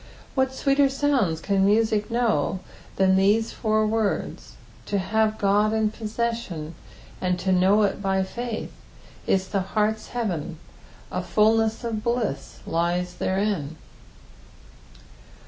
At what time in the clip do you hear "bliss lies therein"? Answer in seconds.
12.03-13.75